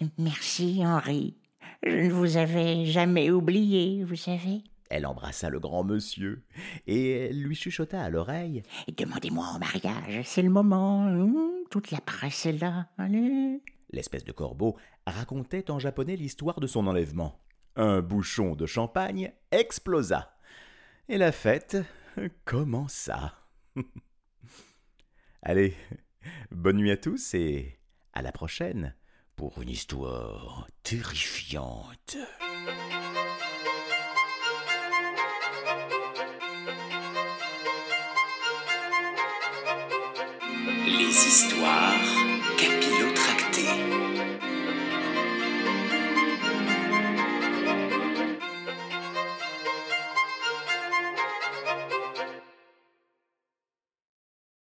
Merci, 0.18 0.80
Henri. 0.84 1.36
Je 1.82 1.96
ne 1.96 2.10
vous 2.10 2.36
avais 2.36 2.84
jamais 2.84 3.30
oublié, 3.30 4.04
vous 4.04 4.16
savez. 4.16 4.62
Elle 4.88 5.06
embrassa 5.06 5.50
le 5.50 5.58
grand 5.58 5.82
monsieur 5.82 6.44
et 6.86 7.32
lui 7.32 7.56
chuchota 7.56 8.02
à 8.02 8.08
l'oreille. 8.08 8.62
Demandez-moi 8.96 9.44
en 9.46 9.58
mariage, 9.58 10.20
c'est 10.24 10.42
le 10.42 10.50
moment. 10.50 11.06
Hein. 11.06 11.64
toute 11.70 11.90
la 11.90 12.00
presse 12.00 12.46
est 12.46 12.52
là. 12.52 12.88
Allez. 12.96 13.60
L'espèce 13.90 14.24
de 14.24 14.32
corbeau 14.32 14.76
racontait 15.06 15.70
en 15.70 15.78
japonais 15.78 16.16
l'histoire 16.16 16.60
de 16.60 16.66
son 16.66 16.86
enlèvement. 16.86 17.40
Un 17.74 18.00
bouchon 18.00 18.54
de 18.54 18.66
champagne 18.66 19.32
explosa. 19.50 20.36
Et 21.08 21.18
la 21.18 21.32
fête 21.32 21.76
commença. 22.44 23.34
Allez, 25.42 25.74
bonne 26.50 26.76
nuit 26.76 26.90
à 26.90 26.96
tous 26.96 27.34
et 27.34 27.78
à 28.12 28.22
la 28.22 28.32
prochaine 28.32 28.94
pour 29.36 29.60
une 29.60 29.68
histoire 29.68 30.66
terrifiante. 30.82 32.16
Les 40.86 41.10
histoires 41.10 42.25